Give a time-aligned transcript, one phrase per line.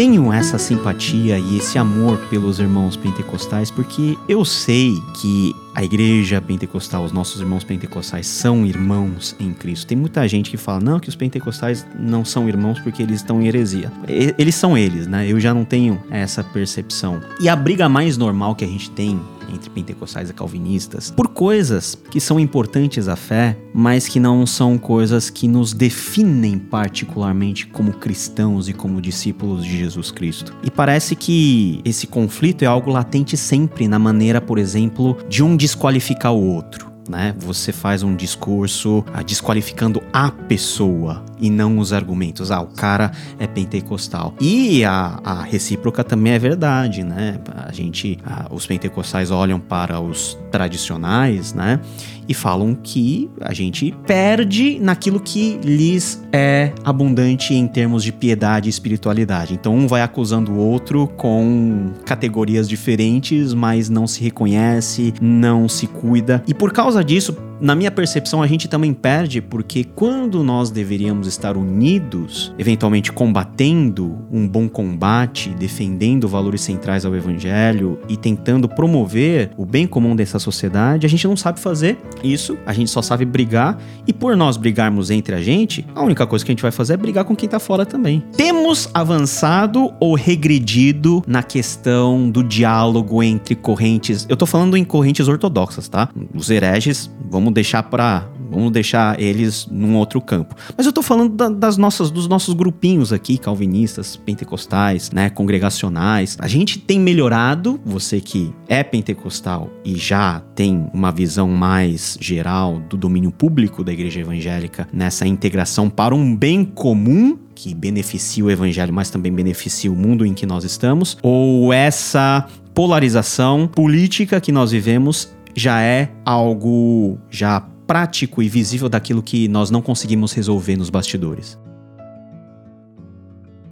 [0.00, 6.40] tenho essa simpatia e esse amor pelos irmãos pentecostais porque eu sei que a igreja
[6.40, 9.86] pentecostal, os nossos irmãos pentecostais são irmãos em Cristo.
[9.86, 13.42] Tem muita gente que fala, não, que os pentecostais não são irmãos porque eles estão
[13.42, 13.92] em heresia.
[14.08, 15.28] Eles são eles, né?
[15.28, 17.20] Eu já não tenho essa percepção.
[17.38, 19.20] E a briga mais normal que a gente tem
[19.52, 24.76] entre pentecostais e calvinistas por coisas que são importantes à fé, mas que não são
[24.78, 30.54] coisas que nos definem particularmente como cristãos e como discípulos de Jesus Cristo.
[30.62, 35.56] E parece que esse conflito é algo latente sempre na maneira, por exemplo, de um
[35.56, 37.34] desqualificar o outro né?
[37.38, 42.50] Você faz um discurso ah, desqualificando a pessoa e não os argumentos.
[42.50, 44.34] Ah, o cara é pentecostal.
[44.40, 47.38] E a, a recíproca também é verdade, né?
[47.66, 51.80] A gente, a, os pentecostais olham para os tradicionais, né?
[52.28, 58.68] E falam que a gente perde naquilo que lhes é abundante em termos de piedade
[58.68, 59.54] e espiritualidade.
[59.54, 65.86] Então um vai acusando o outro com categorias diferentes, mas não se reconhece, não se
[65.86, 66.42] cuida.
[66.46, 71.26] E por causa disso, na minha percepção, a gente também perde porque quando nós deveríamos
[71.26, 79.50] estar unidos, eventualmente combatendo um bom combate, defendendo valores centrais ao evangelho e tentando promover
[79.56, 83.24] o bem comum dessa sociedade, a gente não sabe fazer isso, a gente só sabe
[83.24, 86.72] brigar e por nós brigarmos entre a gente, a única coisa que a gente vai
[86.72, 88.22] fazer é brigar com quem tá fora também.
[88.36, 94.26] Temos avançado ou regredido na questão do diálogo entre correntes.
[94.28, 96.08] Eu tô falando em correntes ortodoxas, tá?
[96.34, 100.56] Os hereges, vamos vamos deixar para vamos deixar eles num outro campo.
[100.76, 106.36] Mas eu tô falando da, das nossas dos nossos grupinhos aqui, calvinistas, pentecostais, né, congregacionais.
[106.40, 112.80] A gente tem melhorado, você que é pentecostal e já tem uma visão mais geral
[112.88, 118.50] do domínio público da igreja evangélica nessa integração para um bem comum que beneficia o
[118.50, 124.50] evangelho, mas também beneficia o mundo em que nós estamos, ou essa polarização política que
[124.50, 130.76] nós vivemos já é algo já prático e visível daquilo que nós não conseguimos resolver
[130.76, 131.58] nos bastidores.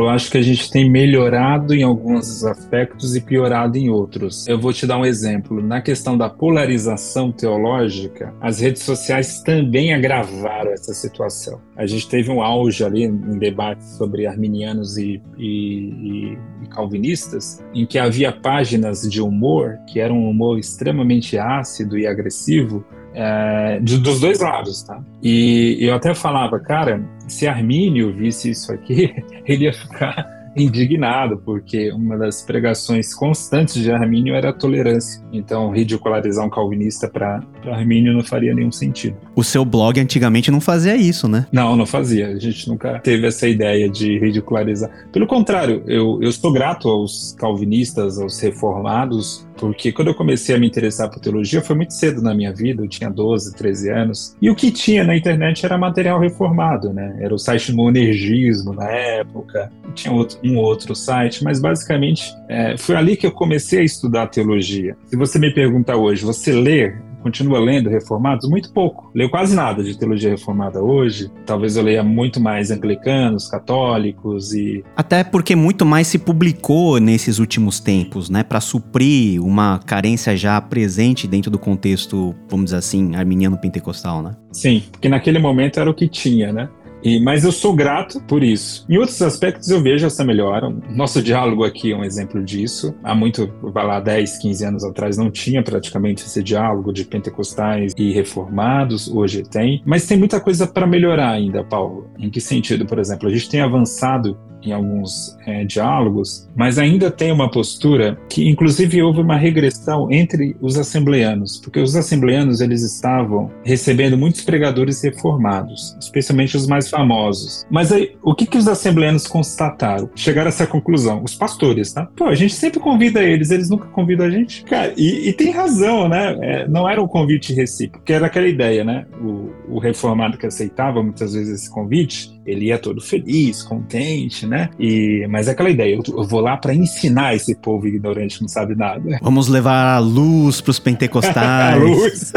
[0.00, 4.46] Eu acho que a gente tem melhorado em alguns aspectos e piorado em outros.
[4.46, 5.60] Eu vou te dar um exemplo.
[5.60, 11.60] Na questão da polarização teológica, as redes sociais também agravaram essa situação.
[11.76, 17.84] A gente teve um auge ali em debates sobre arminianos e, e, e calvinistas, em
[17.84, 22.84] que havia páginas de humor, que era um humor extremamente ácido e agressivo,
[23.20, 25.02] é, de, dos dois lados, tá?
[25.20, 29.12] E eu até falava, cara, se Armínio visse isso aqui,
[29.44, 35.22] ele ia ficar indignado, porque uma das pregações constantes de Armínio era a tolerância.
[35.32, 39.16] Então, ridicularizar um calvinista para Armínio não faria nenhum sentido.
[39.34, 41.46] O seu blog antigamente não fazia isso, né?
[41.52, 42.28] Não, não fazia.
[42.28, 44.90] A gente nunca teve essa ideia de ridicularizar.
[45.12, 50.58] Pelo contrário, eu, eu sou grato aos calvinistas, aos reformados, porque quando eu comecei a
[50.58, 54.36] me interessar por teologia foi muito cedo na minha vida, eu tinha 12, 13 anos,
[54.40, 57.16] e o que tinha na internet era material reformado, né?
[57.20, 62.96] Era o site Monergismo na época, tinha outro, um outro site, mas basicamente é, foi
[62.96, 64.96] ali que eu comecei a estudar teologia.
[65.06, 66.94] Se você me perguntar hoje, você lê
[67.28, 68.48] continua lendo reformados?
[68.48, 69.10] Muito pouco.
[69.14, 71.30] Leio quase nada de teologia reformada hoje.
[71.44, 74.82] Talvez eu leia muito mais anglicanos, católicos e.
[74.96, 78.42] Até porque muito mais se publicou nesses últimos tempos, né?
[78.42, 84.34] Para suprir uma carência já presente dentro do contexto, vamos dizer assim, arminiano pentecostal, né?
[84.50, 86.68] Sim, porque naquele momento era o que tinha, né?
[87.02, 88.84] E, mas eu sou grato por isso.
[88.88, 90.68] Em outros aspectos eu vejo essa melhora.
[90.90, 92.94] Nosso diálogo aqui é um exemplo disso.
[93.02, 97.92] Há muito, vai lá, 10, 15 anos atrás não tinha praticamente esse diálogo de pentecostais
[97.96, 99.82] e reformados, hoje tem.
[99.84, 102.10] Mas tem muita coisa para melhorar ainda, Paulo.
[102.18, 103.28] Em que sentido, por exemplo?
[103.28, 109.02] A gente tem avançado em alguns é, diálogos, mas ainda tem uma postura que, inclusive,
[109.02, 115.96] houve uma regressão entre os assembleanos, porque os assembleanos eles estavam recebendo muitos pregadores reformados,
[116.00, 117.66] especialmente os mais famosos.
[117.70, 120.10] Mas aí, o que, que os assembleanos constataram?
[120.14, 122.06] Chegaram a essa conclusão, os pastores, tá?
[122.16, 124.64] Pô, a gente sempre convida eles, eles nunca convidam a gente.
[124.64, 126.36] Cara, e, e tem razão, né?
[126.40, 129.06] É, não era um convite recíproco, que era aquela ideia, né?
[129.20, 134.70] O, o reformado que aceitava muitas vezes esse convite, ele ia todo feliz, contente, né?
[134.78, 138.42] E, mas é aquela ideia, eu, eu vou lá para ensinar esse povo ignorante que
[138.42, 139.18] não sabe nada.
[139.22, 141.74] Vamos levar a luz para os pentecostais.
[141.74, 142.32] a luz.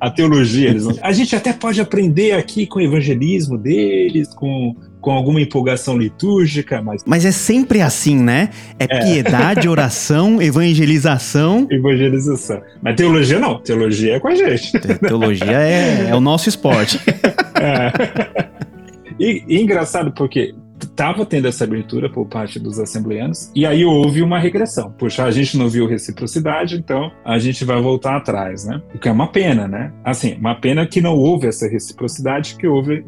[0.00, 0.70] a teologia.
[0.70, 5.96] Eles, a gente até pode aprender aqui com o evangelismo deles, com com alguma empolgação
[5.96, 7.02] litúrgica, mas.
[7.06, 8.50] Mas é sempre assim, né?
[8.78, 9.04] É, é.
[9.04, 11.66] piedade, oração, evangelização.
[11.70, 12.60] Evangelização.
[12.82, 13.58] Mas teologia não.
[13.60, 14.72] Teologia é com a gente.
[14.78, 17.00] Teologia é, é o nosso esporte.
[17.62, 18.59] É.
[19.20, 24.22] E, e engraçado porque estava tendo essa abertura por parte dos assembleanos, e aí houve
[24.22, 24.90] uma regressão.
[24.92, 28.80] Puxa, a gente não viu reciprocidade, então a gente vai voltar atrás, né?
[28.94, 29.92] O que é uma pena, né?
[30.02, 33.04] Assim, uma pena que não houve essa reciprocidade, que houve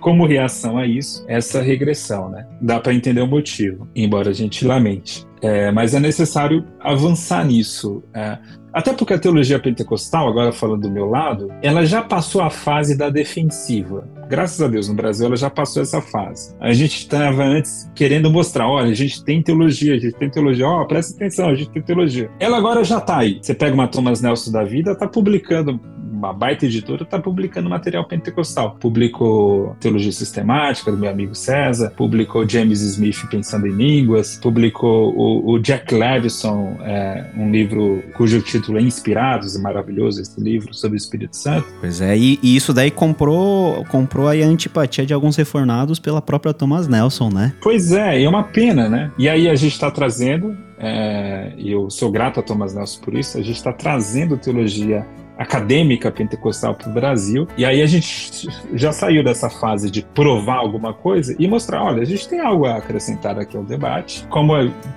[0.00, 2.46] como reação a isso, essa regressão, né?
[2.60, 5.24] Dá para entender o motivo, embora a gente lamente.
[5.40, 8.02] É, mas é necessário avançar nisso.
[8.14, 8.38] É,
[8.72, 12.96] até porque a teologia pentecostal, agora falando do meu lado, ela já passou a fase
[12.96, 14.08] da defensiva.
[14.28, 16.54] Graças a Deus, no Brasil ela já passou essa fase.
[16.58, 20.66] A gente estava antes querendo mostrar, olha, a gente tem teologia, a gente tem teologia,
[20.66, 22.30] ó, oh, presta atenção, a gente tem teologia.
[22.40, 23.38] Ela agora já está aí.
[23.42, 25.78] Você pega uma Thomas Nelson da vida, está publicando
[26.22, 28.76] uma baita editora, está publicando material pentecostal.
[28.78, 35.52] Publicou Teologia Sistemática, do meu amigo César, publicou James Smith Pensando em Línguas, publicou o,
[35.52, 40.96] o Jack Levison, é, um livro cujo título é Inspirados, é maravilhoso esse livro, sobre
[40.96, 41.66] o Espírito Santo.
[41.80, 46.54] Pois é, e, e isso daí comprou, comprou a antipatia de alguns reformados pela própria
[46.54, 47.52] Thomas Nelson, né?
[47.60, 49.10] Pois é, é uma pena, né?
[49.18, 53.14] E aí a gente está trazendo é, e eu sou grato a Thomas Nelson por
[53.14, 55.06] isso, a gente está trazendo teologia
[55.42, 57.46] acadêmica pentecostal para o Brasil.
[57.56, 62.02] E aí a gente já saiu dessa fase de provar alguma coisa e mostrar, olha,
[62.02, 64.52] a gente tem algo a acrescentar aqui ao debate, como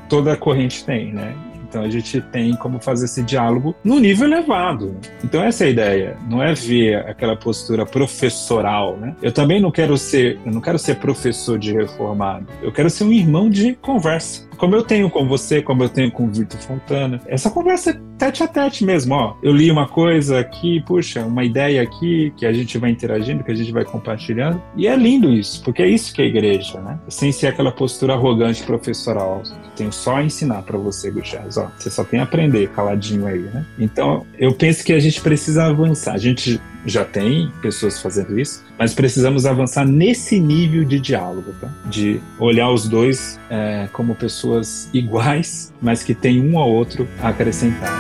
[0.08, 1.36] toda corrente tem, né?
[1.68, 4.96] Então a gente tem como fazer esse diálogo no nível elevado.
[5.24, 9.14] Então essa é a ideia, não é ver aquela postura professoral, né?
[9.22, 12.48] Eu também não quero ser, eu não quero ser professor de reformado.
[12.62, 16.12] Eu quero ser um irmão de conversa como eu tenho com você, como eu tenho
[16.12, 17.22] com o Fontana.
[17.28, 19.36] Essa conversa é tete a tete mesmo, ó.
[19.42, 23.52] Eu li uma coisa aqui, puxa, uma ideia aqui que a gente vai interagindo, que
[23.52, 24.62] a gente vai compartilhando.
[24.76, 27.00] E é lindo isso, porque é isso que é igreja, né?
[27.08, 29.44] Sem ser aquela postura arrogante professoral.
[29.76, 31.70] Tenho só a ensinar para você, Gutierrez, ó.
[31.78, 33.66] Você só tem a aprender caladinho aí, né?
[33.78, 36.14] Então, eu penso que a gente precisa avançar.
[36.14, 41.70] A gente já tem pessoas fazendo isso, mas precisamos avançar nesse nível de diálogo, tá?
[41.86, 47.30] de olhar os dois é, como pessoas iguais, mas que têm um ao outro a
[47.30, 47.92] acrescentar.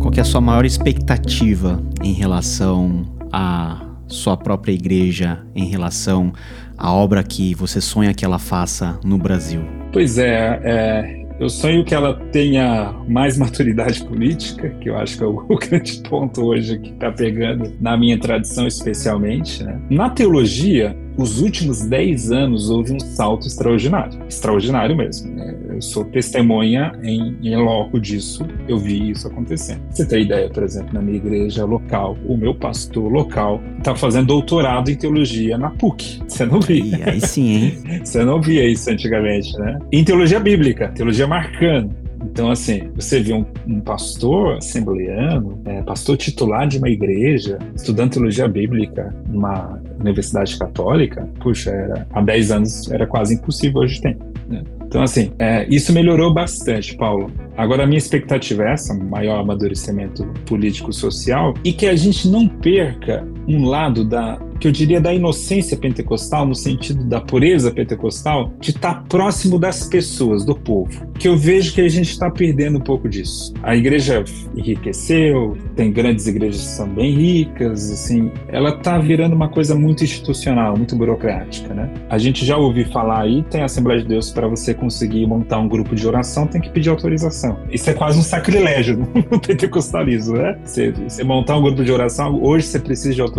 [0.00, 6.32] Qual é a sua maior expectativa em relação a sua própria igreja em relação
[6.76, 9.62] à obra que você sonha que ela faça no Brasil?
[9.92, 15.24] Pois é, é eu sonho que ela tenha mais maturidade política, que eu acho que
[15.24, 19.62] é o, grande ponto hoje que está pegando na minha tradição especialmente.
[19.62, 19.78] Né?
[19.90, 25.34] Na teologia, os últimos 10 anos houve um salto extraordinário, extraordinário mesmo.
[25.34, 25.54] Né?
[25.76, 29.82] Eu sou testemunha em, em loco disso, eu vi isso acontecendo.
[29.90, 34.28] Você tem ideia, por exemplo, na minha igreja local, o meu pastor local está fazendo
[34.28, 36.22] doutorado em teologia na PUC.
[36.26, 37.10] Você não via.
[37.10, 37.82] aí sim, hein?
[38.02, 39.78] Você não via isso antigamente, né?
[39.92, 41.94] Em teologia bíblica, teologia marcando.
[42.22, 48.12] Então, assim, você vê um, um pastor assembleano, é, pastor titular de uma igreja, estudando
[48.12, 54.16] teologia bíblica numa universidade católica, puxa, era, há 10 anos era quase impossível, hoje tem.
[54.48, 54.62] Né?
[54.96, 57.30] Então, assim, é, isso melhorou bastante, Paulo.
[57.54, 63.22] Agora, a minha expectativa é essa, maior amadurecimento político-social, e que a gente não perca
[63.46, 68.70] um lado da, que eu diria da inocência pentecostal, no sentido da pureza pentecostal, de
[68.70, 71.06] estar próximo das pessoas, do povo.
[71.18, 73.52] Que eu vejo que a gente está perdendo um pouco disso.
[73.62, 74.24] A igreja
[74.56, 80.04] enriqueceu, tem grandes igrejas que são bem ricas, assim, ela está virando uma coisa muito
[80.04, 81.90] institucional, muito burocrática, né?
[82.08, 85.58] A gente já ouviu falar aí, tem a Assembleia de Deus para você conseguir montar
[85.58, 87.58] um grupo de oração, tem que pedir autorização.
[87.70, 88.98] Isso é quase um sacrilégio
[89.30, 90.58] no pentecostalismo, né?
[90.64, 93.35] Você, você montar um grupo de oração, hoje você precisa de autorização.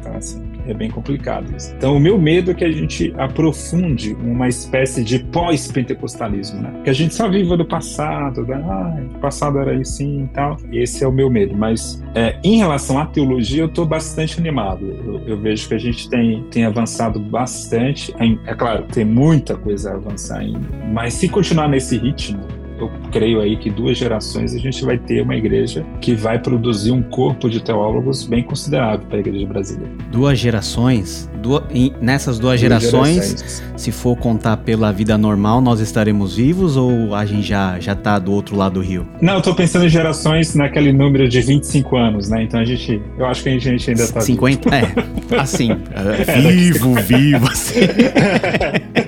[0.00, 1.74] Então, assim, é bem complicado isso.
[1.76, 6.72] Então, o meu medo é que a gente aprofunde uma espécie de pós-pentecostalismo, né?
[6.84, 8.62] Que a gente só viva do passado, né?
[8.66, 10.56] ah, o passado era assim e tal.
[10.72, 11.56] Esse é o meu medo.
[11.56, 14.86] Mas, é, em relação à teologia, eu estou bastante animado.
[14.86, 18.14] Eu, eu, vejo que a gente tem, tem avançado bastante.
[18.46, 20.60] É claro, tem muita coisa a avançar ainda.
[20.92, 22.40] Mas se continuar nesse ritmo,
[22.84, 26.92] eu creio aí que duas gerações a gente vai ter uma igreja que vai produzir
[26.92, 29.92] um corpo de teólogos bem considerável para a igreja brasileira.
[30.10, 31.30] Duas gerações?
[31.40, 31.62] Duas,
[32.00, 37.14] nessas duas, duas gerações, gerações, se for contar pela vida normal, nós estaremos vivos ou
[37.14, 39.06] a gente já, já tá do outro lado do rio?
[39.20, 42.42] Não, eu estou pensando em gerações naquele número de 25 anos, né?
[42.42, 44.84] Então a gente, eu acho que a gente, a gente ainda está 50, vivo.
[45.30, 47.80] é, assim, é, vivo, vivo, assim.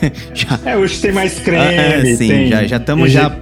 [0.34, 0.58] já...
[0.64, 1.62] É, hoje tem mais creme.
[1.62, 3.34] Ah, é, sim, tem, já estamos já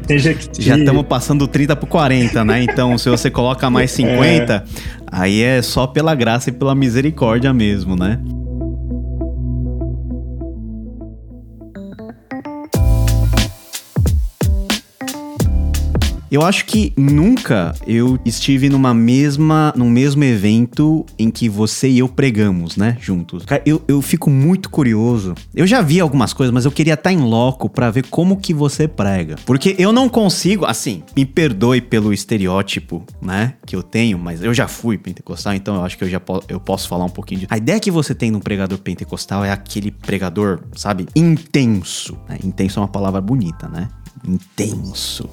[0.59, 2.63] já estamos passando 30 por 40, né?
[2.63, 4.63] Então, se você coloca mais 50, é.
[5.11, 8.19] aí é só pela graça e pela misericórdia mesmo, né?
[16.37, 22.01] Eu acho que nunca eu estive numa mesma, num mesmo evento em que você e
[22.01, 23.47] eu pregamos, né, juntos.
[23.47, 25.35] Cara, eu, eu fico muito curioso.
[25.55, 28.53] Eu já vi algumas coisas, mas eu queria estar em loco para ver como que
[28.53, 29.37] você prega.
[29.47, 34.53] Porque eu não consigo, assim, me perdoe pelo estereótipo, né, que eu tenho, mas eu
[34.53, 37.41] já fui pentecostal, então eu acho que eu já po eu posso falar um pouquinho
[37.41, 37.47] de.
[37.49, 42.15] A ideia que você tem de um pregador pentecostal é aquele pregador, sabe, intenso.
[42.29, 42.37] Né?
[42.45, 43.89] Intenso é uma palavra bonita, né?
[44.27, 45.29] Intenso,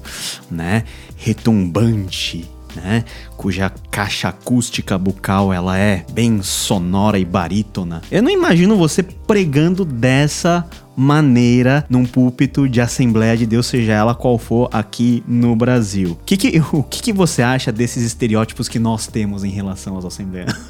[0.50, 0.84] né?
[1.16, 3.04] Retumbante, né?
[3.36, 8.02] Cuja caixa acústica bucal ela é bem sonora e barítona.
[8.10, 14.14] Eu não imagino você pregando dessa maneira num púlpito de Assembleia de Deus, seja ela
[14.14, 16.16] qual for aqui no Brasil.
[16.24, 20.04] Que que, o que, que você acha desses estereótipos que nós temos em relação às
[20.04, 20.54] Assembleias?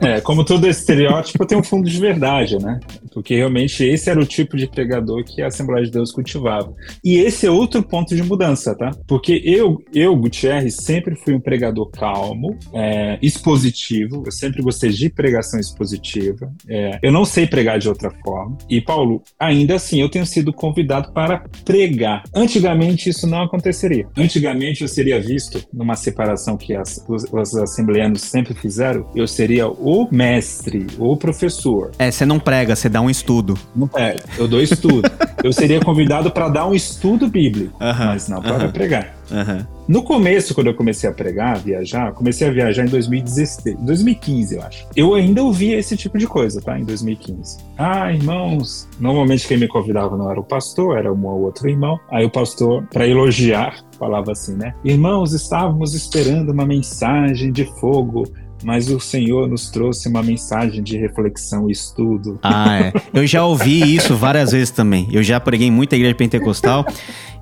[0.00, 2.80] É, como todo estereótipo tem um fundo de verdade, né?
[3.18, 6.72] Porque realmente esse era o tipo de pregador que a Assembleia de Deus cultivava.
[7.04, 8.92] E esse é outro ponto de mudança, tá?
[9.08, 15.10] Porque eu, eu Gutierrez, sempre fui um pregador calmo, é, expositivo, eu sempre gostei de
[15.10, 16.48] pregação expositiva.
[16.68, 18.56] É, eu não sei pregar de outra forma.
[18.70, 22.22] E, Paulo, ainda assim eu tenho sido convidado para pregar.
[22.32, 24.06] Antigamente isso não aconteceria.
[24.16, 29.66] Antigamente eu seria visto numa separação que as, os, os assembleanos sempre fizeram, eu seria
[29.66, 31.90] o mestre, o professor.
[31.98, 33.58] É, você não prega, você dá um estudo.
[33.74, 35.10] Não prega, eu dou estudo.
[35.42, 38.72] eu seria convidado para dar um estudo bíblico, uh -huh, mas não para uh -huh.
[38.72, 39.18] pregar.
[39.30, 39.64] Uhum.
[39.88, 44.54] No começo, quando eu comecei a pregar, a viajar, comecei a viajar em 2016, 2015,
[44.54, 44.86] eu acho.
[44.94, 46.78] Eu ainda ouvia esse tipo de coisa, tá?
[46.78, 47.58] Em 2015.
[47.76, 48.88] Ah, irmãos.
[48.98, 51.98] Normalmente quem me convidava não era o pastor, era um ou outro irmão.
[52.10, 54.74] Aí o pastor, para elogiar, falava assim, né?
[54.84, 58.24] Irmãos, estávamos esperando uma mensagem de fogo
[58.62, 62.38] mas o Senhor nos trouxe uma mensagem de reflexão e estudo.
[62.42, 62.92] Ah, é.
[63.12, 65.08] Eu já ouvi isso várias vezes também.
[65.12, 66.84] Eu já preguei muita igreja pentecostal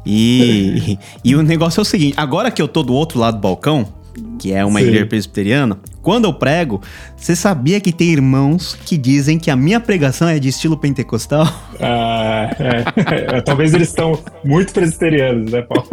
[0.04, 3.40] e, e o negócio é o seguinte: agora que eu tô do outro lado do
[3.40, 3.88] balcão,
[4.38, 4.86] que é uma Sim.
[4.86, 6.80] igreja presbiteriana, quando eu prego,
[7.16, 11.44] você sabia que tem irmãos que dizem que a minha pregação é de estilo pentecostal?
[11.78, 13.40] Ah, é.
[13.44, 15.86] Talvez eles estão muito presbiterianos, né, Paulo?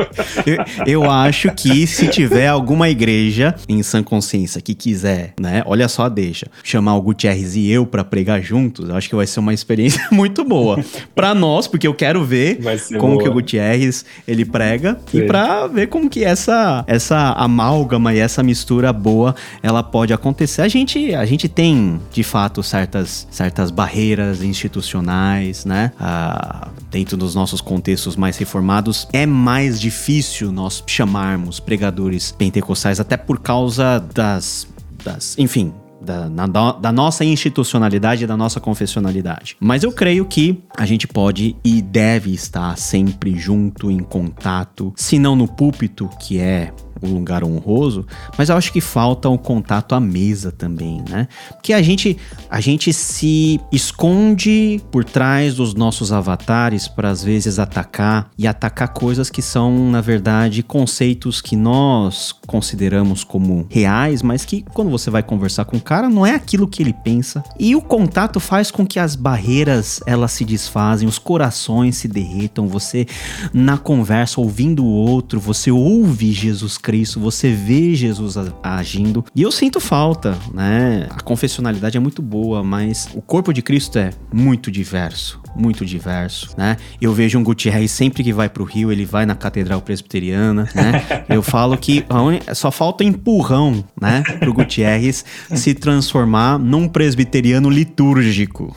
[0.86, 5.88] eu, eu, acho que se tiver alguma igreja em sã consciência que quiser, né, olha
[5.88, 9.40] só, deixa, chamar o Gutierrez e eu para pregar juntos, eu acho que vai ser
[9.40, 10.82] uma experiência muito boa.
[11.14, 12.60] para nós, porque eu quero ver
[12.98, 13.22] como boa.
[13.22, 15.18] que o Gutierrez ele prega Sim.
[15.18, 20.62] e para ver como que essa, essa amálgama e essa mistura boa ela pode acontecer.
[20.62, 25.92] A gente, a gente tem, de fato, certas, certas barreiras institucionais, né?
[25.98, 33.16] Ah, dentro dos nossos contextos mais reformados, é mais difícil nós chamarmos pregadores pentecostais, até
[33.16, 34.66] por causa das.
[35.04, 39.56] das enfim, da, na, da, nossa institucionalidade, da nossa confessionalidade.
[39.58, 45.18] Mas eu creio que a gente pode e deve estar sempre junto, em contato, se
[45.18, 46.72] não no púlpito, que é
[47.02, 51.28] um lugar honroso, mas eu acho que falta o contato à mesa também, né?
[51.50, 52.16] Porque a gente,
[52.50, 58.88] a gente se esconde por trás dos nossos avatares para às vezes atacar e atacar
[58.88, 65.10] coisas que são, na verdade, conceitos que nós consideramos como reais, mas que quando você
[65.10, 67.42] vai conversar com o cara não é aquilo que ele pensa.
[67.58, 72.68] E o contato faz com que as barreiras elas se desfazem, os corações se derretam,
[72.68, 73.06] você
[73.52, 79.24] na conversa ouvindo o outro, você ouve Jesus Cristo, você vê Jesus agindo.
[79.34, 81.08] E eu sinto falta, né?
[81.10, 86.54] A confessionalidade é muito boa, mas o corpo de Cristo é muito diverso, muito diverso,
[86.56, 86.76] né?
[87.00, 91.04] Eu vejo um Gutierrez sempre que vai pro Rio, ele vai na Catedral Presbiteriana, né?
[91.28, 92.06] Eu falo que
[92.54, 94.22] só falta empurrão, né?
[94.38, 95.24] Pro Gutierrez
[95.56, 98.76] se transformar num presbiteriano litúrgico.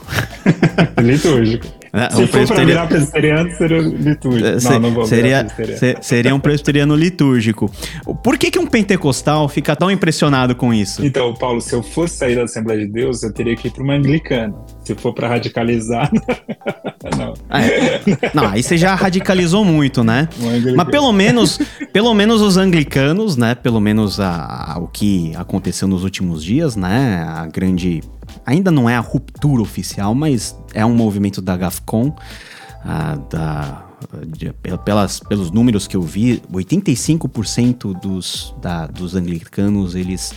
[0.98, 1.79] litúrgico.
[1.92, 2.66] É, Se um for presbiteriano...
[2.66, 4.46] virar presbiteriano, seria litúrgico.
[4.46, 5.46] É, não, não vou seria,
[6.00, 7.70] seria um presbiteriano litúrgico.
[8.22, 11.04] Por que, que um pentecostal fica tão impressionado com isso?
[11.04, 13.82] Então, Paulo, se eu fosse sair da Assembleia de Deus, eu teria que ir para
[13.82, 14.54] uma anglicana.
[14.84, 16.10] Se for para radicalizar,
[17.16, 17.34] não.
[17.50, 18.00] É.
[18.34, 20.28] Não, aí você já radicalizou muito, né?
[20.76, 21.58] Mas pelo menos,
[21.92, 23.54] pelo menos os anglicanos, né?
[23.54, 27.24] Pelo menos a, a, o que aconteceu nos últimos dias, né?
[27.28, 28.00] A grande
[28.44, 32.14] ainda não é a ruptura oficial, mas é um movimento da GAFCON,
[33.30, 33.84] da,
[34.26, 34.52] de,
[34.84, 40.32] pelas, pelos números que eu vi, 85% dos, da, dos anglicanos eles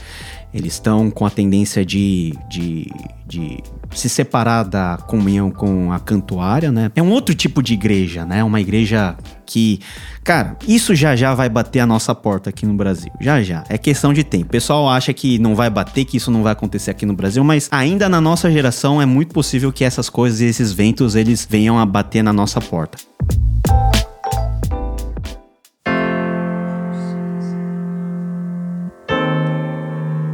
[0.54, 2.88] eles estão com a tendência de, de,
[3.26, 3.58] de
[3.94, 6.92] se separar da comunhão com a cantuária, né?
[6.96, 8.44] É um outro tipo de igreja, né?
[8.44, 9.80] Uma igreja que,
[10.24, 13.12] cara, isso já já vai bater a nossa porta aqui no Brasil.
[13.20, 13.64] Já já.
[13.68, 14.46] É questão de tempo.
[14.46, 17.44] O pessoal acha que não vai bater, que isso não vai acontecer aqui no Brasil,
[17.44, 21.48] mas ainda na nossa geração é muito possível que essas coisas e esses ventos eles
[21.50, 22.98] venham a bater na nossa porta.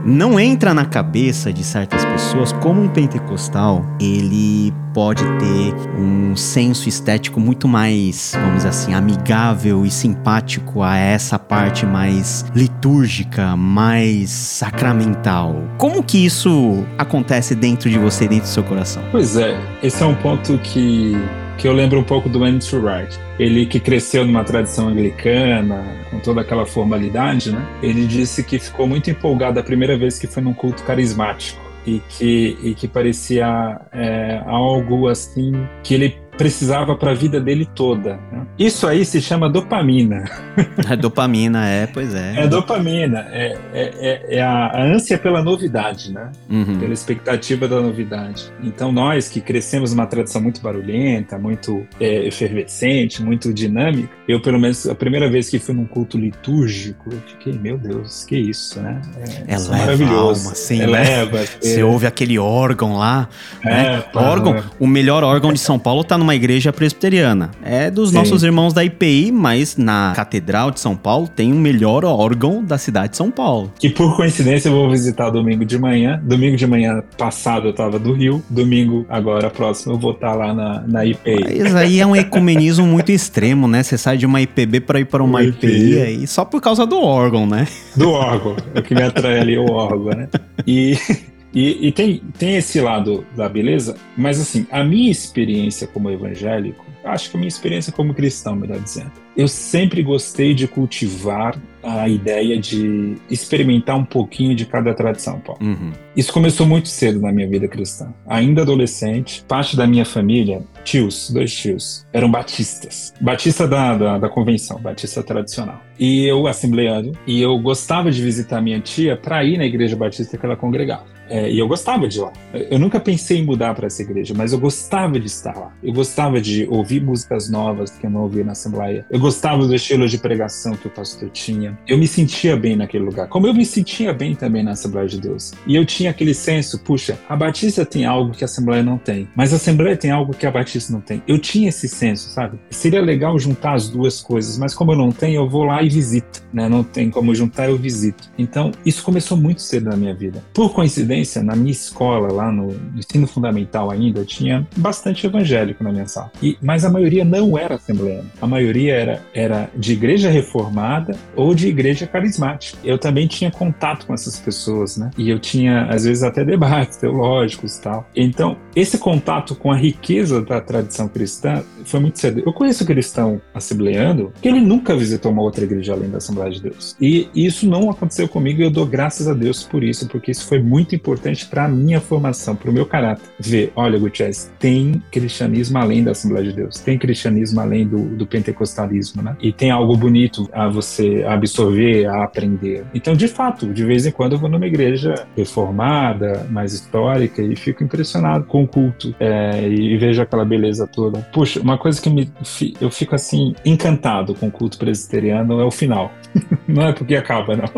[0.09, 6.89] Não entra na cabeça de certas pessoas como um pentecostal ele pode ter um senso
[6.89, 14.31] estético muito mais, vamos dizer assim, amigável e simpático a essa parte mais litúrgica, mais
[14.31, 15.55] sacramental.
[15.77, 19.03] Como que isso acontece dentro de você, dentro do seu coração?
[19.11, 21.15] Pois é, esse é um ponto que
[21.59, 23.19] que eu lembro um pouco do Andrew Wright.
[23.37, 27.67] Ele que cresceu numa tradição anglicana, com toda aquela formalidade, né?
[27.83, 32.01] Ele disse que ficou muito empolgado a primeira vez que foi num culto carismático e
[32.07, 35.51] que, e que parecia é, algo assim
[35.83, 38.17] que ele precisava para a vida dele toda.
[38.31, 38.47] Né?
[38.57, 40.23] Isso aí se chama dopamina.
[40.89, 42.43] É dopamina, é, pois é.
[42.43, 46.31] É dopamina, é, é, é, é a, ânsia pela novidade, né?
[46.49, 46.79] Uhum.
[46.79, 48.51] Pela expectativa da novidade.
[48.63, 54.59] Então nós que crescemos numa tradição muito barulhenta, muito é, efervescente, muito dinâmica, eu pelo
[54.59, 58.81] menos a primeira vez que fui num culto litúrgico, eu fiquei, meu Deus, que isso,
[58.81, 59.01] né?
[59.47, 60.45] É, é maravilhoso.
[60.45, 61.39] Alma, sim, Eleva.
[61.39, 61.47] Né?
[61.61, 63.29] Você ouve aquele órgão lá,
[63.63, 64.03] né?
[64.13, 67.49] órgão, o melhor órgão de São Paulo tá numa uma igreja presbiteriana.
[67.63, 68.15] É dos Sim.
[68.15, 72.77] nossos irmãos da IPI, mas na Catedral de São Paulo tem o melhor órgão da
[72.77, 73.73] cidade de São Paulo.
[73.79, 76.21] Que por coincidência eu vou visitar domingo de manhã.
[76.23, 80.35] Domingo de manhã passado eu tava do Rio, domingo agora próximo eu vou estar tá
[80.35, 81.63] lá na, na IPI.
[81.63, 83.81] Mas aí é um ecumenismo muito extremo, né?
[83.81, 86.85] Você sai de uma IPB para ir para uma IPI, IPI aí só por causa
[86.85, 87.67] do órgão, né?
[87.95, 88.55] Do órgão.
[88.75, 90.27] o que me atrai ali é o órgão, né?
[90.67, 90.95] E
[91.53, 96.85] e, e, tem, tem esse lado da beleza, mas assim, a minha experiência como evangélico,
[97.03, 102.09] acho que a minha experiência como cristão, melhor dizendo, eu sempre gostei de cultivar a
[102.09, 105.61] ideia de experimentar um pouquinho de cada tradição, Paulo.
[105.63, 105.91] Uhum.
[106.15, 108.13] Isso começou muito cedo na minha vida cristã.
[108.27, 113.13] Ainda adolescente, parte da minha família, tios, dois tios, eram batistas.
[113.21, 115.81] Batista da, da, da convenção, batista tradicional.
[115.97, 120.37] E eu, assembleando, e eu gostava de visitar minha tia para ir na igreja batista
[120.37, 121.05] que ela congregava.
[121.29, 122.33] É, e eu gostava de lá.
[122.53, 125.71] Eu nunca pensei em mudar para essa igreja, mas eu gostava de estar lá.
[125.83, 129.05] Eu gostava de ouvir músicas novas que eu não ouvia na Assembleia.
[129.09, 131.77] Eu gostava do estilo de pregação que o pastor tinha.
[131.87, 135.19] Eu me sentia bem naquele lugar, como eu me sentia bem também na Assembleia de
[135.19, 135.53] Deus.
[135.67, 139.27] E eu tinha aquele senso, puxa, a Batista tem algo que a Assembleia não tem,
[139.35, 141.21] mas a Assembleia tem algo que a Batista não tem.
[141.27, 142.59] Eu tinha esse senso, sabe?
[142.69, 145.89] Seria legal juntar as duas coisas, mas como eu não tenho, eu vou lá e
[145.89, 146.67] visito, né?
[146.67, 148.29] Não tem como juntar, eu visito.
[148.37, 150.43] Então, isso começou muito cedo na minha vida.
[150.53, 156.07] Por coincidência, na minha escola, lá no, ensino fundamental ainda, tinha bastante evangélico na minha
[156.07, 156.31] sala.
[156.41, 158.25] E, mas a maioria não era assembleana.
[158.41, 162.77] A maioria era, era de igreja reformada ou de igreja carismática.
[162.83, 165.11] Eu também tinha contato com essas pessoas, né?
[165.17, 168.07] E eu tinha, às vezes, até debates teológicos e tal.
[168.15, 172.41] Então, esse contato com a riqueza da tradição cristã foi muito cedo.
[172.45, 176.61] Eu conheço cristão assembleando que ele nunca visitou uma outra igreja além da Assembleia de
[176.61, 176.95] Deus.
[176.99, 180.45] E isso não aconteceu comigo e eu dou graças a Deus por isso, porque isso
[180.45, 183.23] foi muito importante importante para a minha formação, para o meu caráter.
[183.39, 188.27] Ver, olha, Gutierrez, tem cristianismo além da Assembleia de Deus, tem cristianismo além do, do
[188.27, 189.35] pentecostalismo, né?
[189.41, 192.85] E tem algo bonito a você absorver, a aprender.
[192.93, 197.55] Então, de fato, de vez em quando eu vou numa igreja reformada, mais histórica, e
[197.55, 201.19] fico impressionado com o culto é, e vejo aquela beleza toda.
[201.33, 202.31] Puxa, uma coisa que me,
[202.79, 206.11] eu fico assim encantado com o culto presbiteriano é o final.
[206.67, 207.69] não é porque acaba, não.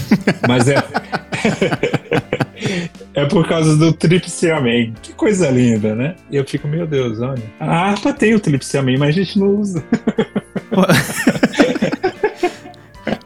[0.48, 0.76] Mas é.
[3.14, 4.94] É por causa do Tríplice Amém.
[5.02, 6.14] Que coisa linda, né?
[6.30, 7.42] E eu fico, meu Deus, olha.
[7.58, 9.84] A harpa tem o Tríplice Amém, mas a gente não usa.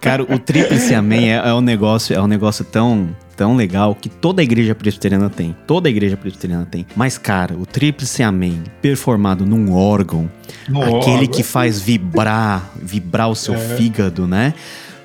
[0.00, 4.08] Cara, o Tríplice Amém é, é, um negócio, é um negócio tão tão legal que
[4.08, 5.56] toda a igreja presbiteriana tem.
[5.66, 6.86] Toda a igreja presbiteriana tem.
[6.94, 10.30] Mas, cara, o Tríplice Amém performado num órgão,
[10.68, 11.26] no aquele órgão.
[11.28, 13.58] que faz vibrar, vibrar o seu é.
[13.76, 14.54] fígado, né?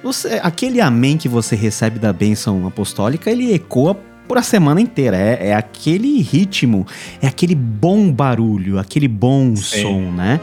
[0.04, 3.96] Você, aquele amém que você recebe da bênção apostólica, ele ecoa
[4.30, 5.18] por a semana inteira.
[5.18, 6.86] É, é aquele ritmo,
[7.20, 9.82] é aquele bom barulho, aquele bom Sim.
[9.82, 10.40] som, né?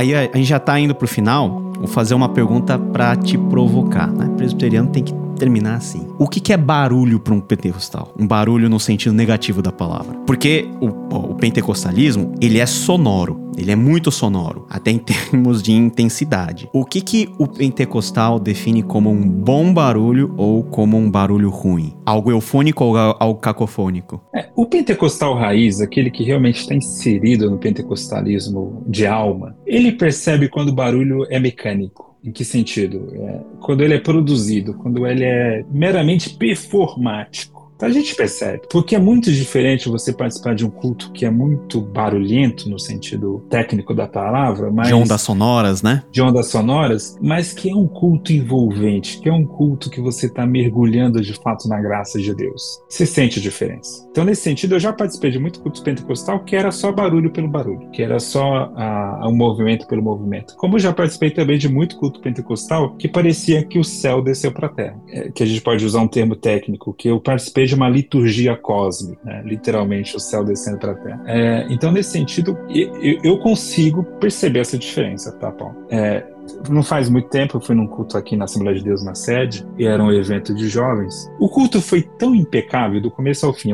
[0.00, 1.60] Aí a, gente já tá indo pro final.
[1.76, 4.30] Vou fazer uma pergunta para te provocar, né?
[4.34, 6.08] Presbiteriano tem que terminar assim.
[6.18, 8.14] O que, que é barulho para um pentecostal?
[8.18, 10.16] Um barulho no sentido negativo da palavra.
[10.26, 10.86] Porque o,
[11.32, 13.49] o pentecostalismo, ele é sonoro.
[13.60, 14.98] Ele é muito sonoro, até em
[15.30, 16.68] termos de intensidade.
[16.72, 21.94] O que, que o pentecostal define como um bom barulho ou como um barulho ruim?
[22.06, 24.22] Algo eufônico ou algo cacofônico?
[24.34, 30.48] É, o pentecostal raiz, aquele que realmente está inserido no pentecostalismo de alma, ele percebe
[30.48, 32.10] quando o barulho é mecânico.
[32.22, 33.08] Em que sentido?
[33.14, 38.62] É, quando ele é produzido, quando ele é meramente performático a gente percebe.
[38.70, 43.44] Porque é muito diferente você participar de um culto que é muito barulhento no sentido
[43.48, 46.02] técnico da palavra, mas de ondas sonoras, né?
[46.10, 50.26] De ondas sonoras, mas que é um culto envolvente, que é um culto que você
[50.26, 52.80] está mergulhando de fato na graça de Deus.
[52.88, 54.06] Você sente a diferença.
[54.10, 57.48] Então, nesse sentido, eu já participei de muito culto pentecostal que era só barulho pelo
[57.48, 60.54] barulho, que era só a um movimento pelo movimento.
[60.56, 64.52] Como eu já participei também de muito culto pentecostal que parecia que o céu desceu
[64.52, 67.66] para a terra, é, que a gente pode usar um termo técnico, que eu participei
[67.70, 69.42] de uma liturgia cósmica, né?
[69.44, 71.22] literalmente o céu descendo para a terra.
[71.26, 75.86] É, então, nesse sentido, eu, eu, consigo perceber essa diferença, tá, Paulo?
[75.88, 76.24] É,
[76.68, 79.66] não faz muito tempo eu fui num culto aqui na Assembleia de Deus na sede,
[79.78, 81.30] e era um evento de jovens.
[81.38, 83.70] O culto foi tão impecável do começo ao fim.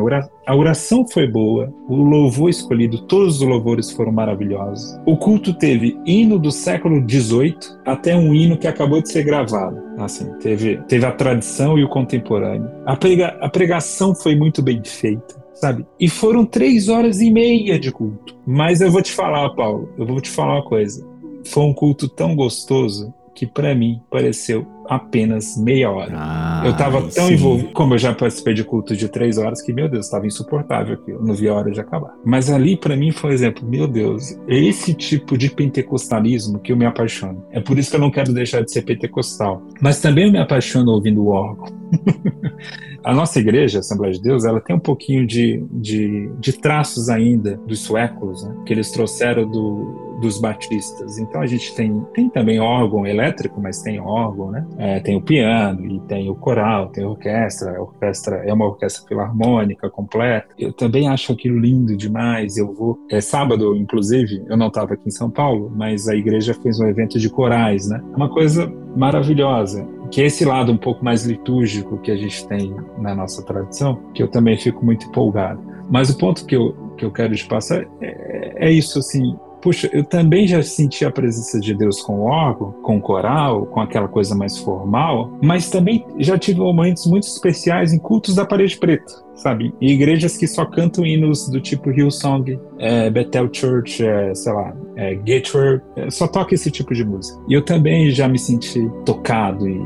[0.46, 4.98] A oração foi boa, o louvor escolhido, todos os louvores foram maravilhosos.
[5.06, 9.80] O culto teve hino do século XVIII até um hino que acabou de ser gravado.
[9.98, 12.70] Assim, teve, teve a tradição e o contemporâneo.
[12.84, 15.86] A, prega, a pregação foi muito bem feita sabe?
[15.98, 18.36] E foram três horas e meia de culto.
[18.46, 21.02] Mas eu vou te falar, Paulo, eu vou te falar uma coisa
[21.46, 26.12] foi um culto tão gostoso que para mim pareceu apenas meia hora.
[26.14, 27.34] Ah, eu estava tão sim.
[27.34, 30.94] envolvido, como eu já participei de culto de três horas, que, meu Deus, estava insuportável
[30.94, 32.14] aquilo, não vi a hora de acabar.
[32.24, 36.72] Mas ali, para mim, foi um exemplo, meu Deus, é esse tipo de pentecostalismo que
[36.72, 37.44] eu me apaixono.
[37.50, 39.62] É por isso que eu não quero deixar de ser pentecostal.
[39.80, 41.66] Mas também eu me apaixono ouvindo o órgão.
[43.04, 47.08] a nossa igreja, a Assembleia de Deus, ela tem um pouquinho de, de, de traços
[47.08, 51.18] ainda dos suecos, né, que eles trouxeram do, dos batistas.
[51.18, 54.66] Então a gente tem, tem também órgão elétrico, mas tem órgão, né?
[54.78, 57.76] É, tem o piano e tem o coral, tem a orquestra.
[57.76, 60.48] A orquestra é uma orquestra filarmônica completa.
[60.58, 62.56] Eu também acho aquilo lindo demais.
[62.56, 62.98] Eu vou.
[63.10, 66.86] É sábado, inclusive, eu não estava aqui em São Paulo, mas a igreja fez um
[66.86, 68.02] evento de corais, né?
[68.12, 72.46] É uma coisa maravilhosa que é esse lado um pouco mais litúrgico que a gente
[72.46, 75.60] tem na nossa tradição, que eu também fico muito empolgado.
[75.90, 79.36] Mas o ponto que eu, que eu quero te passar é, é isso, assim,
[79.66, 83.66] puxa, eu também já senti a presença de Deus com o órgão, com o coral,
[83.66, 88.46] com aquela coisa mais formal, mas também já tive momentos muito especiais em cultos da
[88.46, 89.72] parede preta sabe?
[89.80, 94.74] E igrejas que só cantam hinos do tipo Hillsong, é, Bethel Church, é, sei lá,
[94.96, 97.38] é, Gateway, é, só toca esse tipo de música.
[97.48, 99.78] E eu também já me senti tocado e,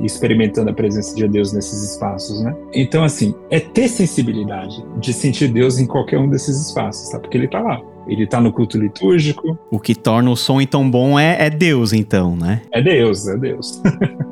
[0.00, 2.54] e, experimentando a presença de Deus nesses espaços, né?
[2.72, 7.18] Então, assim, é ter sensibilidade de sentir Deus em qualquer um desses espaços, tá?
[7.18, 7.80] Porque Ele tá lá.
[8.06, 9.58] Ele está no culto litúrgico.
[9.70, 12.62] O que torna o som tão bom é, é Deus, então, né?
[12.72, 13.80] É Deus, é Deus.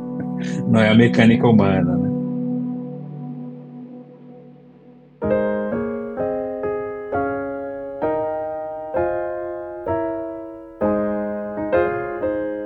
[0.68, 2.11] Não é a mecânica humana, né?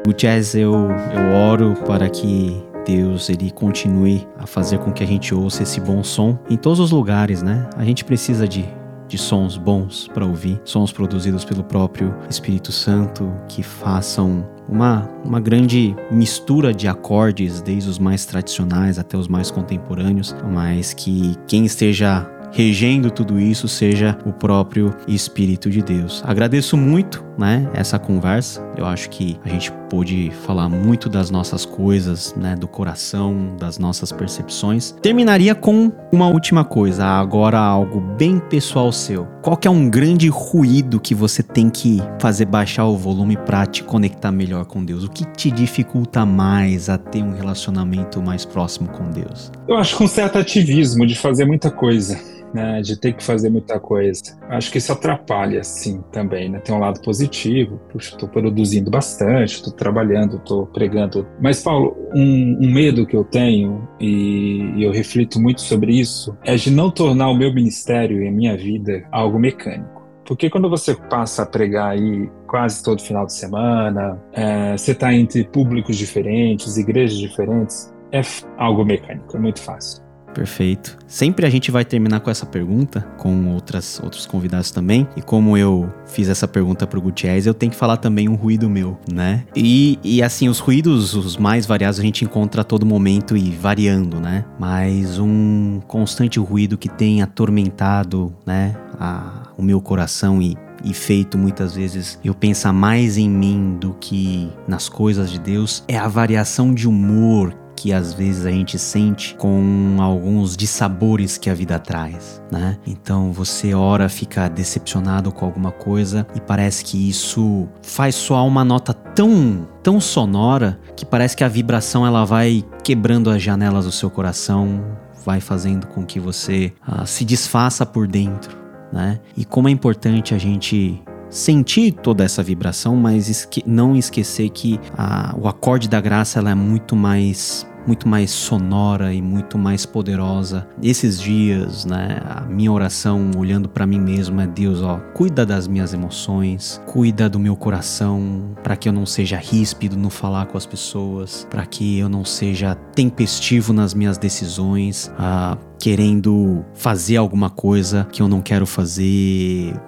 [0.06, 5.06] O jazz, eu, eu oro para que Deus ele continue a fazer com que a
[5.06, 7.68] gente ouça esse bom som em todos os lugares, né?
[7.76, 8.64] A gente precisa de
[9.08, 15.40] de sons bons para ouvir, sons produzidos pelo próprio Espírito Santo que façam uma, uma
[15.40, 21.64] grande mistura de acordes, desde os mais tradicionais até os mais contemporâneos, mas que quem
[21.64, 26.22] esteja regendo tudo isso seja o próprio Espírito de Deus.
[26.24, 28.64] Agradeço muito, né, essa conversa.
[28.76, 33.78] Eu acho que a gente pôde falar muito das nossas coisas, né, do coração, das
[33.78, 34.92] nossas percepções.
[35.02, 39.26] Terminaria com uma última coisa, agora algo bem pessoal seu.
[39.42, 43.66] Qual que é um grande ruído que você tem que fazer baixar o volume para
[43.66, 45.04] te conectar melhor com Deus?
[45.04, 49.52] O que te dificulta mais a ter um relacionamento mais próximo com Deus?
[49.68, 52.18] Eu acho com um certo ativismo de fazer muita coisa
[52.54, 54.22] né, de ter que fazer muita coisa.
[54.48, 56.60] Acho que isso atrapalha, sim, também, né?
[56.60, 61.26] Tem um lado positivo, puxa, estou produzindo bastante, estou trabalhando, estou pregando.
[61.40, 66.54] Mas, Paulo, um, um, medo que eu tenho, e, eu reflito muito sobre isso, é
[66.54, 70.04] de não tornar o meu ministério e a minha vida algo mecânico.
[70.24, 75.12] Porque quando você passa a pregar aí quase todo final de semana, é, você está
[75.12, 78.22] entre públicos diferentes, igrejas diferentes, é
[78.56, 80.03] algo mecânico, é muito fácil.
[80.34, 80.98] Perfeito.
[81.06, 85.06] Sempre a gente vai terminar com essa pergunta, com outras, outros convidados também.
[85.16, 88.68] E como eu fiz essa pergunta pro Gutierrez, eu tenho que falar também um ruído
[88.68, 89.44] meu, né?
[89.54, 93.50] E, e assim, os ruídos, os mais variados, a gente encontra a todo momento e
[93.50, 94.44] variando, né?
[94.58, 101.38] Mas um constante ruído que tem atormentado, né, a, o meu coração e e feito
[101.38, 106.06] muitas vezes eu pensar mais em mim do que nas coisas de Deus é a
[106.06, 111.78] variação de humor que às vezes a gente sente com alguns dissabores que a vida
[111.78, 112.78] traz, né?
[112.86, 118.64] Então você ora fica decepcionado com alguma coisa e parece que isso faz soar uma
[118.64, 123.92] nota tão tão sonora que parece que a vibração ela vai quebrando as janelas do
[123.92, 124.82] seu coração,
[125.24, 128.56] vai fazendo com que você uh, se desfaça por dentro,
[128.92, 129.20] né?
[129.36, 131.02] E como é importante a gente
[131.34, 136.50] sentir toda essa vibração, mas esque não esquecer que a, o acorde da graça ela
[136.50, 140.66] é muito mais muito mais sonora e muito mais poderosa.
[140.82, 145.68] Esses dias, né, a minha oração olhando para mim mesmo é Deus, ó, cuida das
[145.68, 150.56] minhas emoções, cuida do meu coração, para que eu não seja ríspido no falar com
[150.56, 157.50] as pessoas, para que eu não seja tempestivo nas minhas decisões, ah, querendo fazer alguma
[157.50, 159.78] coisa que eu não quero fazer,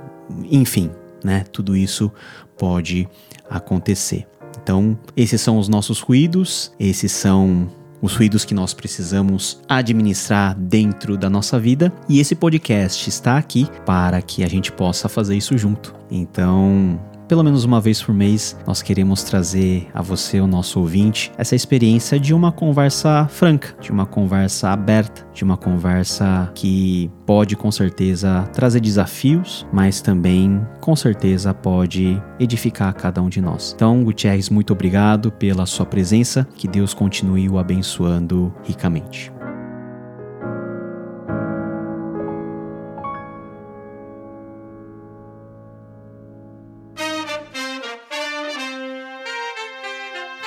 [0.50, 0.90] enfim,
[1.24, 1.44] né?
[1.52, 2.10] Tudo isso
[2.56, 3.08] pode
[3.48, 4.26] acontecer.
[4.62, 7.68] Então, esses são os nossos ruídos, esses são
[8.00, 11.92] os ruídos que nós precisamos administrar dentro da nossa vida.
[12.08, 15.94] E esse podcast está aqui para que a gente possa fazer isso junto.
[16.10, 21.32] Então, pelo menos uma vez por mês, nós queremos trazer a você, o nosso ouvinte,
[21.36, 27.56] essa experiência de uma conversa franca, de uma conversa aberta, de uma conversa que pode
[27.56, 33.72] com certeza trazer desafios, mas também com certeza pode edificar cada um de nós.
[33.74, 39.35] Então, Gutierrez, muito obrigado pela sua presença, que Deus continue o abençoando ricamente.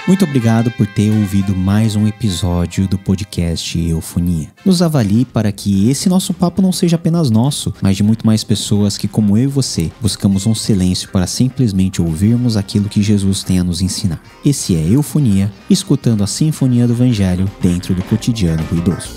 [0.10, 4.48] Muito obrigado por ter ouvido mais um episódio do podcast Eufonia.
[4.66, 8.44] Nos avalie para que esse nosso papo não seja apenas nosso, mas de muito mais
[8.44, 13.44] pessoas que, como eu e você, buscamos um silêncio para simplesmente ouvirmos aquilo que Jesus
[13.44, 14.20] tem a nos ensinar.
[14.44, 19.12] Esse é Eufonia, escutando a sinfonia do Evangelho dentro do cotidiano ruidoso.